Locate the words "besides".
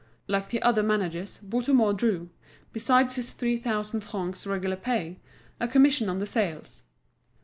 2.73-3.17